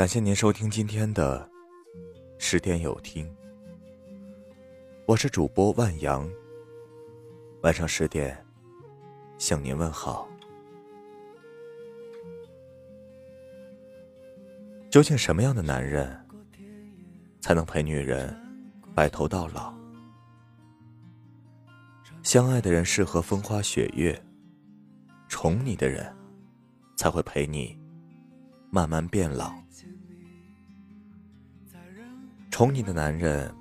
[0.00, 1.46] 感谢您收听今天的
[2.38, 3.30] 十点有听，
[5.04, 6.26] 我是主播万阳。
[7.60, 8.42] 晚上十点
[9.36, 10.26] 向您问好。
[14.88, 16.18] 究竟什么样的男人
[17.42, 18.34] 才能陪女人
[18.94, 19.74] 白头到老？
[22.22, 24.18] 相爱的人适合风花雪月，
[25.28, 26.10] 宠你的人
[26.96, 27.78] 才会陪你
[28.70, 29.52] 慢慢变老。
[32.50, 33.54] 宠你的男人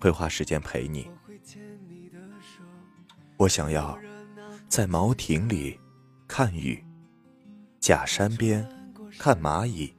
[0.00, 1.10] 会花时间陪你。
[3.36, 3.98] 我想要
[4.68, 5.78] 在茅亭里
[6.26, 6.84] 看雨，
[7.80, 8.66] 假山边
[9.18, 9.94] 看蚂蚁，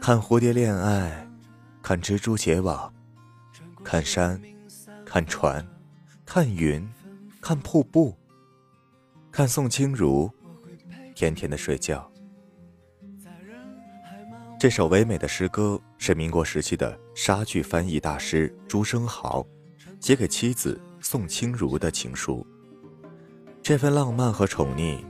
[0.00, 1.28] 看蝴蝶恋爱，
[1.82, 2.92] 看蜘蛛结网，
[3.84, 4.40] 看山，
[5.04, 5.66] 看船，
[6.24, 6.88] 看云，
[7.40, 8.16] 看瀑布，
[9.30, 10.30] 看宋清如
[11.14, 12.10] 甜甜的睡觉。
[14.58, 19.46] 这首唯美的诗歌是民国时期的莎剧翻译大师朱生豪
[20.00, 22.44] 写给妻子宋清如的情书。
[23.62, 25.04] 这份浪漫和宠溺，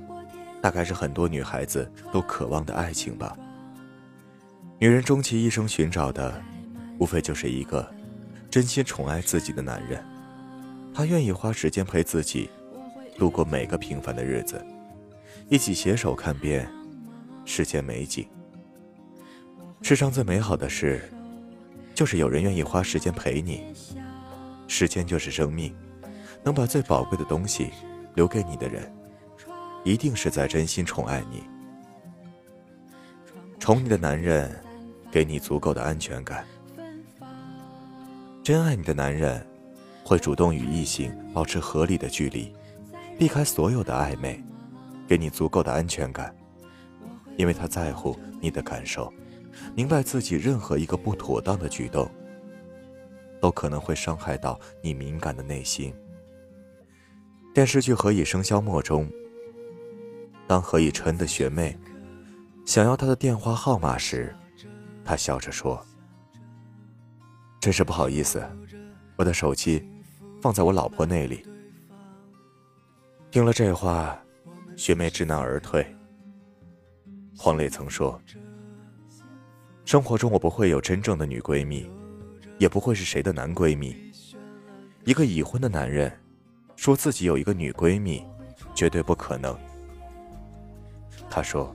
[0.60, 3.36] 大概是很多女孩子都渴望的爱情吧。
[4.80, 6.42] 女人终其一生寻找的，
[6.98, 7.88] 无非就是一个
[8.50, 10.04] 真心宠爱自己的男人。
[10.92, 12.50] 他愿意花时间陪自己，
[13.16, 14.60] 度过每个平凡的日子，
[15.48, 16.68] 一起携手看遍
[17.44, 18.26] 世间美景。
[19.82, 21.00] 世上最美好的事，
[21.94, 23.62] 就是有人愿意花时间陪你。
[24.66, 25.72] 时间就是生命，
[26.42, 27.70] 能把最宝贵的东西
[28.14, 28.92] 留给你的人，
[29.84, 31.44] 一定是在真心宠爱你。
[33.60, 34.54] 宠你的男人，
[35.10, 36.44] 给你足够的安全感。
[38.42, 39.46] 真爱你的男人，
[40.02, 42.52] 会主动与异性保持合理的距离，
[43.16, 44.42] 避开所有的暧昧，
[45.06, 46.34] 给你足够的安全感，
[47.36, 49.12] 因为他在乎你的感受。
[49.74, 52.10] 明白自己任何一个不妥当的举动，
[53.40, 55.94] 都可能会伤害到你敏感的内心。
[57.54, 59.10] 电视剧《何以笙箫默》中，
[60.46, 61.76] 当何以琛的学妹
[62.64, 64.34] 想要他的电话号码时，
[65.04, 65.84] 他笑着说
[67.60, 68.44] ：“真是不好意思，
[69.16, 69.86] 我的手机
[70.42, 71.46] 放在我老婆那里。”
[73.30, 74.18] 听了这话，
[74.76, 75.86] 学妹知难而退。
[77.36, 78.20] 黄磊曾说。
[79.86, 81.88] 生活中，我不会有真正的女闺蜜，
[82.58, 83.96] 也不会是谁的男闺蜜。
[85.04, 86.12] 一个已婚的男人，
[86.74, 88.20] 说自己有一个女闺蜜，
[88.74, 89.56] 绝对不可能。
[91.30, 91.72] 他说，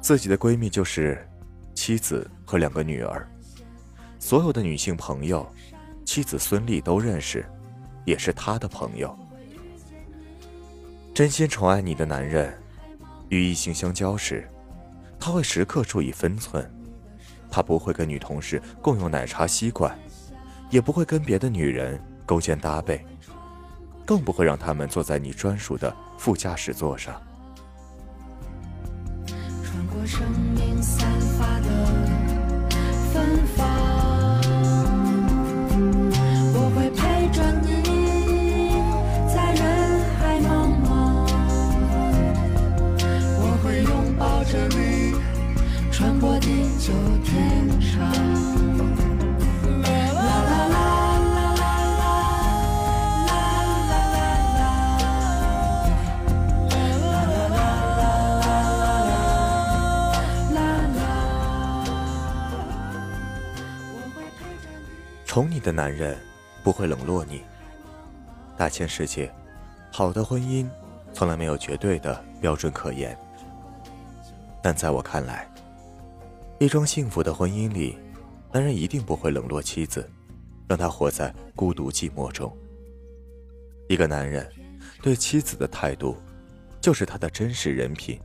[0.00, 1.28] 自己的闺蜜就是
[1.74, 3.28] 妻子和两个女儿，
[4.20, 5.44] 所有的女性朋友，
[6.04, 7.44] 妻子孙俪都认识，
[8.04, 9.18] 也是他的朋友。
[11.12, 12.56] 真心宠爱你的男人，
[13.30, 14.48] 与异性相交时，
[15.18, 16.64] 他会时刻注意分寸。
[17.50, 19.98] 他不会跟女同事共用奶茶吸管，
[20.70, 23.04] 也不会跟别的女人勾肩搭背，
[24.06, 27.20] 更不会让他们坐在你专属的副驾驶座上。
[29.62, 30.20] 穿过生
[30.54, 30.80] 命
[65.30, 66.18] 宠你的男人
[66.64, 67.40] 不会冷落你。
[68.58, 69.32] 大千世界，
[69.92, 70.68] 好的婚姻
[71.12, 73.16] 从来没有绝对的标准可言。
[74.60, 75.48] 但在我看来，
[76.58, 77.96] 一桩幸福的婚姻里，
[78.50, 80.10] 男人一定不会冷落妻子，
[80.66, 82.52] 让她活在孤独寂寞中。
[83.88, 84.50] 一个男人
[85.00, 86.16] 对妻子的态度，
[86.80, 88.20] 就是他的真实人品。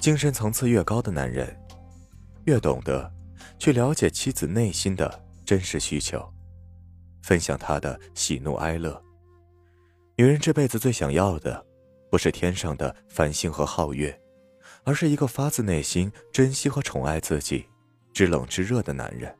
[0.00, 1.54] 精神层次越高的男人，
[2.44, 3.12] 越懂得
[3.58, 6.32] 去了解妻子内心的真实需求，
[7.24, 9.02] 分享他的喜怒哀乐。
[10.16, 11.66] 女人这辈子最想要的，
[12.08, 14.16] 不是天上的繁星和皓月。
[14.84, 17.66] 而是一个发自内心珍惜和宠爱自己、
[18.12, 19.36] 知冷知热的男人。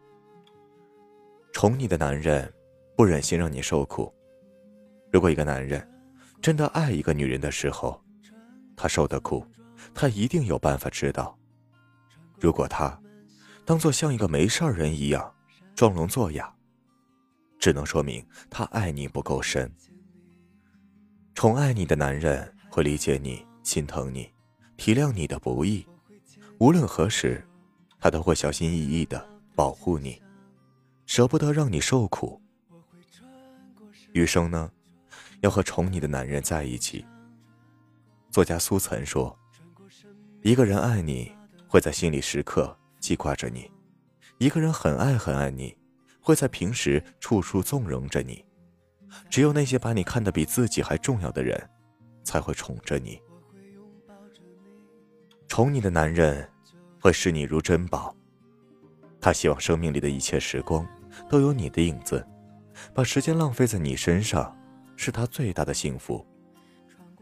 [1.52, 2.52] 宠你的男人，
[2.96, 4.12] 不忍心让你受苦。
[5.12, 5.88] 如果一个男人
[6.42, 8.02] 真的爱一个女人的时候，
[8.76, 9.46] 他受的苦，
[9.94, 11.38] 他一定有办法知道。
[12.40, 13.00] 如果他
[13.64, 15.32] 当做像一个没事人一样
[15.80, 16.54] 装聋作哑，
[17.58, 19.74] 只能说明他爱你不够深。
[21.34, 24.30] 宠爱你的男人会理解你、心疼你。
[24.76, 25.86] 体谅你的不易，
[26.58, 27.42] 无论何时，
[27.98, 30.20] 他都会小心翼翼的保护你，
[31.06, 32.38] 舍不得让你受苦。
[34.12, 34.70] 余生呢，
[35.40, 37.06] 要和宠你的男人在一起。
[38.30, 39.34] 作家苏岑说
[40.44, 41.32] ：“一个人爱你，
[41.66, 43.62] 会在心里时刻记挂着你；
[44.40, 45.76] 一个人很爱很爱你，
[46.18, 48.42] 会在平时处处纵容着你。
[49.28, 51.62] 只有那些把你看得比自己还重要的人，
[52.24, 53.20] 才会宠着你。
[55.46, 56.48] 宠你的男人，
[56.98, 58.16] 会视你如珍宝。
[59.20, 60.88] 他希望生命里的一切时光，
[61.28, 62.26] 都有你的影子。”
[62.94, 64.56] 把时间浪费在你身上，
[64.96, 66.26] 是他最大的幸福。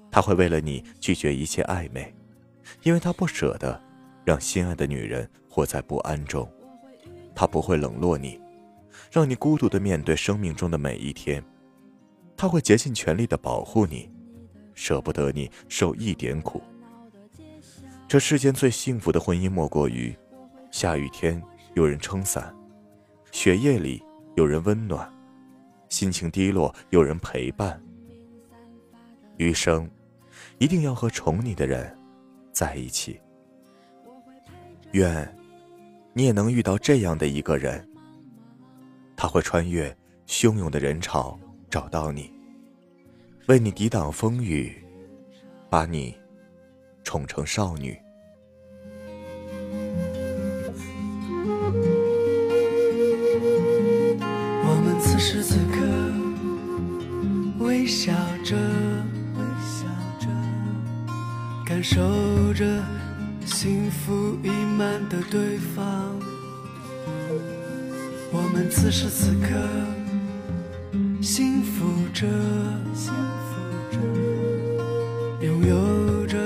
[0.08, 2.14] 他会为了你拒绝一切暧昧，
[2.84, 3.82] 因为他不舍得
[4.24, 6.48] 让心爱的女人活在不安中。
[7.38, 8.40] 他不会冷落你，
[9.12, 11.40] 让你孤独的面对生命中的每一天。
[12.36, 14.10] 他会竭尽全力的保护你，
[14.74, 16.60] 舍不得你受一点苦。
[18.08, 20.12] 这世间最幸福的婚姻，莫过于
[20.72, 21.40] 下雨天
[21.74, 22.52] 有人撑伞，
[23.30, 24.02] 雪夜里
[24.34, 25.08] 有人温暖。
[25.88, 27.80] 心情低落，有人陪伴。
[29.36, 29.88] 余生，
[30.58, 31.96] 一定要和宠你的人
[32.50, 33.20] 在一起。
[34.90, 35.37] 愿
[36.18, 37.88] 你也能遇到这样的一个人。
[39.16, 41.38] 他会穿越汹涌的人潮
[41.70, 42.28] 找到你，
[43.46, 44.76] 为你抵挡风雨，
[45.70, 46.12] 把你
[47.04, 47.96] 宠成少女。
[54.64, 55.78] 我们此时此刻。
[57.64, 58.12] 微笑
[58.42, 59.86] 着，微笑
[60.18, 60.26] 着，
[61.64, 62.00] 感受
[62.54, 62.82] 着
[63.60, 66.16] 幸福溢满的对方。
[68.30, 69.48] 我们此时此刻
[71.20, 71.84] 幸福
[72.14, 72.24] 着，
[72.94, 73.12] 幸
[73.48, 73.58] 福
[73.90, 73.98] 着，
[75.44, 76.38] 拥有着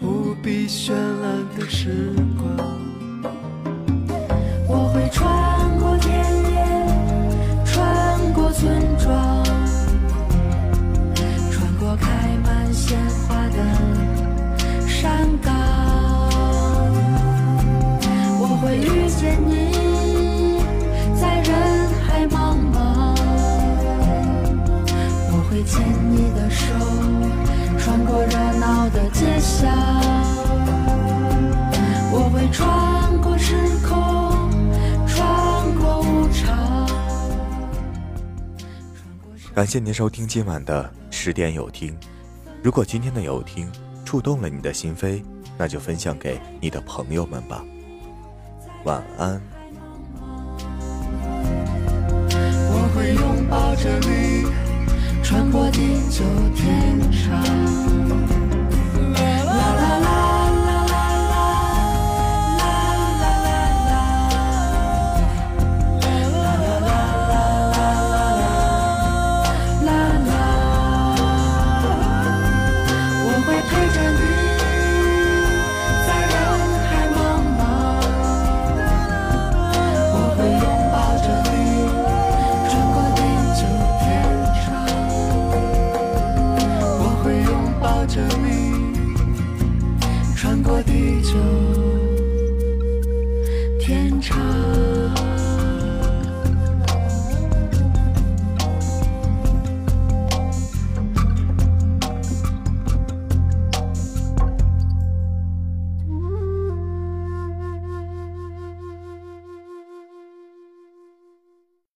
[0.00, 2.10] 无比绚烂的时
[39.56, 41.96] 感谢您收听今晚的十点有听。
[42.62, 43.72] 如果今天的有听
[44.04, 45.22] 触动了你的心扉，
[45.56, 47.64] 那就分享给你的朋友们吧。
[48.84, 49.40] 晚安。
[52.68, 54.44] 我会拥抱着你，
[55.24, 55.80] 穿过地
[56.10, 56.22] 久
[56.54, 58.35] 天长。